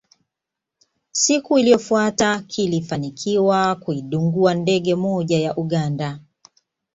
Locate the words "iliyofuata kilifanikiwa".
1.59-3.75